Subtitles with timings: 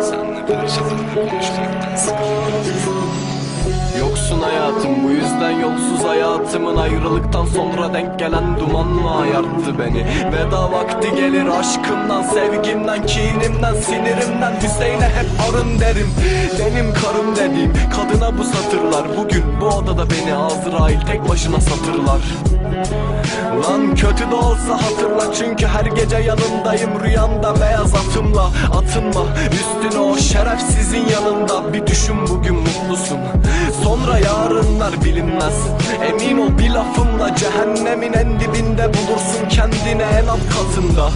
[0.00, 3.27] Seninle karşılıklı konuşmaktan sıkıldım.
[4.00, 10.06] Yoksun hayatım bu yüzden yolsuz hayatımın ayrılıktan sonra denk gelen dumanla ayarttı beni.
[10.32, 16.10] Veda vakti gelir aşkımdan sevgimden kinimden sinirimden Hüseyin'e hep arın derim.
[16.58, 19.04] Benim karım dediğim kadına bu satırlar.
[19.18, 22.20] Bugün bu odada beni Azrail tek başına satırlar.
[23.64, 29.24] Lan kötü de olsa hatırla çünkü her gece yanındayım rüyanda beyaz atımla Atınma.
[29.52, 33.18] Üstüne o şerefsizin yanında Bir düşün bugün mutlusun
[33.84, 35.54] Sonra yarınlar bilinmez.
[36.08, 41.10] Emin ol bir lafımla cehennemin en dibinde bulursun kendini en alt katında.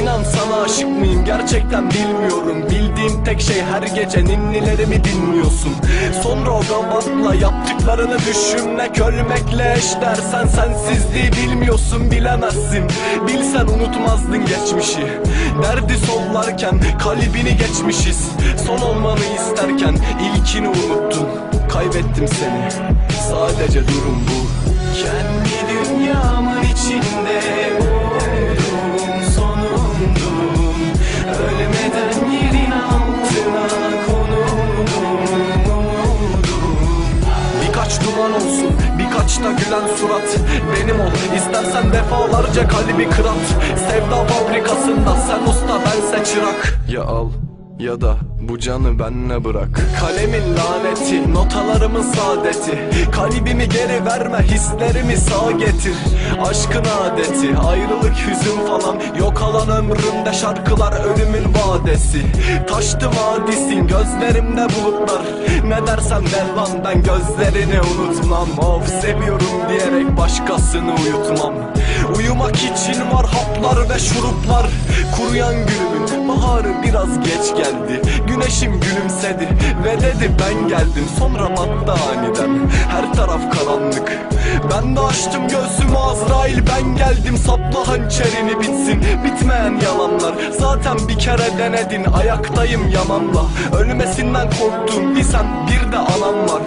[0.00, 1.24] İnan sana aşık mıyım?
[1.24, 2.64] Gerçekten bilmiyorum.
[2.70, 5.72] Bildiğim tek şey her gece ninnilerimi dinliyorsun.
[6.22, 12.84] Sonra o gavatla yaptıklarını düşünmek ölmekle eş dersen sensizliği bilmiyorsun bilemezsin
[13.64, 15.06] Bilsen unutmazdın geçmişi.
[15.62, 18.28] Derdi sollarken kalbini geçmişiz.
[18.66, 21.28] Son olmanı isterken ilkini unuttun.
[21.68, 22.70] Kaybettim seni.
[23.28, 24.64] Sadece durum bu.
[24.94, 27.23] Kendi dünyamın içinde
[39.56, 40.38] gülen surat
[40.74, 41.36] Benim ol.
[41.36, 43.46] İstersen defalarca kalbi kırat.
[43.90, 46.78] Sevda fabrikasında sen usta bense çırak.
[46.88, 47.28] Ya al
[47.78, 49.80] ya da bu canı benle bırak.
[50.00, 52.78] Kalemin laneti, notalarımın saadeti.
[53.12, 55.96] Kalbimi geri verme, hislerimi sağ getir.
[56.48, 58.96] Aşkın adeti, ayrılık hüzün falan.
[59.18, 62.22] Yok alan ömrümde şarkılar ölümün vadesi.
[62.68, 65.22] Taştı vadisin, gözlerimde bulutlar.
[65.64, 68.58] Ne dersen de lan ben gözlerini unutmam.
[68.58, 69.43] Of seviyorum
[70.24, 71.54] başkasını uyutmam.
[72.16, 74.66] Uyumak için var haplar ve şuruplar.
[75.16, 78.02] Kuruyan gülümün baharı biraz geç geldi.
[78.26, 79.48] Güneşim gülümsedi
[79.84, 81.06] ve dedi ben geldim.
[81.18, 82.70] Sonra battı aniden.
[82.88, 84.18] Her taraf karanlık.
[84.70, 87.36] Ben de açtım göğsümü Azrail ben geldim.
[87.36, 89.00] Sapla hançerini bitsin.
[89.24, 90.34] Bitmeyen yalanlar.
[90.58, 93.44] Zaten bir kere denedin ayaktayım yamanla
[93.78, 96.62] Ölmesinden korktuğum bir sen bir de anam var.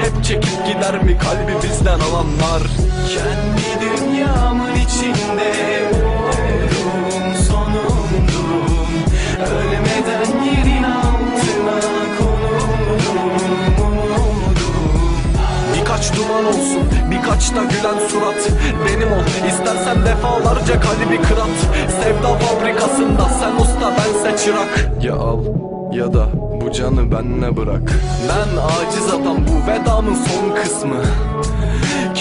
[0.00, 0.61] Hep çekip
[0.92, 2.62] gider mi kalbimizden alanlar?
[3.08, 5.52] Kendi dünyamın içinde
[5.92, 8.88] buldum sonundum.
[9.40, 11.80] Ölmeden yerin altına
[12.18, 13.32] konundum
[15.74, 18.50] Birkaç duman olsun birkaç da gülen surat.
[18.86, 21.58] Benim ol istersen defalarca kalbi kırat.
[22.02, 24.90] Sevda fabrikasında sen usta bense çırak.
[25.02, 25.38] Ya al
[25.92, 26.28] ya da
[26.64, 27.92] bu canı benle bırak.
[28.28, 31.02] Ben aciz adam bu vedamın son kısmı.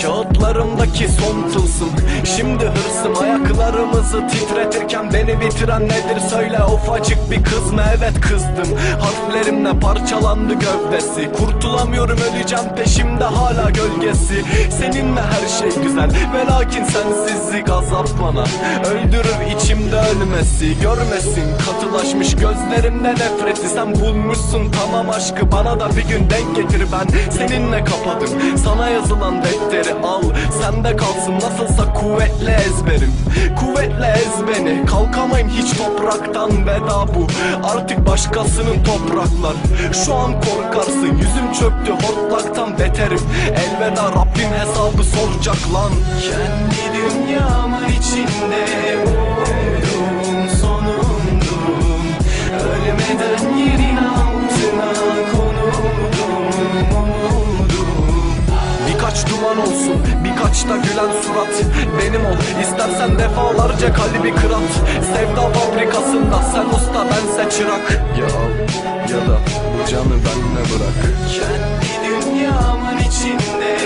[0.01, 1.89] Kağıtlarımdaki son tılsım.
[2.37, 6.19] Şimdi hırsım ayaklarımızı titretirken Beni bitiren nedir?
[6.29, 7.81] Söyle ufacık bir kız mı?
[7.97, 8.77] Evet kızdım.
[8.99, 11.31] Harflerimle parçalandı gövdesi.
[11.31, 14.43] Kurtulamıyorum öleceğim peşimde hala gölgesi.
[14.69, 18.45] Seninle her şey güzel ve lakin sensizlik azap bana.
[18.91, 20.79] Öldürür içimde ölmesi.
[20.81, 23.93] Görmesin Katılaşmış gözlerimde nefreti Sen
[24.31, 26.87] bulmuşsun tamam aşkı bana da bir gün denk getir.
[26.91, 28.57] Ben seninle kapadım.
[28.57, 30.21] Sana yazılan defteri al
[30.61, 31.35] Sende kalsın.
[31.35, 33.13] Nasılsa kuvvetle ezberim.
[33.59, 37.27] Kuvvetle ez beni kalkamayım hiç topraktan veda bu.
[37.63, 39.55] Artık başkasının topraklar.
[40.05, 43.21] Şu an korkarsın yüzüm çöktü hortlaktan beterim.
[43.47, 45.91] Elveda Rabbim hesabı soracak lan.
[46.21, 48.65] Kendi dünyamın içinde.
[49.05, 49.80] buldum
[59.11, 61.65] Birkaç duman olsun birkaç da gülen surat.
[61.99, 64.71] Benim ol istersen defalarca kalbi kırat.
[65.13, 67.91] Sevda fabrikasında sen usta bense çırak.
[68.19, 68.51] Ya al
[69.09, 69.37] ya da
[69.73, 70.99] bu canı benle bırak.
[71.33, 73.80] Kendi dünyamın içinde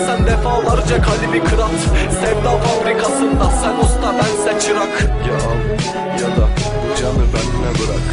[0.00, 1.70] istersen defalarca kalbi kırat.
[2.20, 5.02] Sevda fabrikasında sen usta bense çırak.
[5.28, 5.60] Ya al
[6.20, 6.48] ya da
[6.82, 8.08] bu canı benle bırak.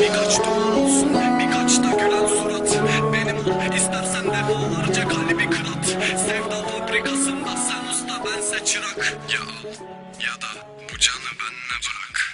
[0.00, 2.78] Birkaç duman olsun birkaç da gülen surat.
[3.12, 5.86] Benim ol istersen defalarca kalbi kırat.
[6.26, 9.18] Sevda fabrikasında sen usta bense çırak.
[9.32, 9.74] Ya al
[10.26, 10.50] ya da
[10.92, 12.29] bu canı benle bırak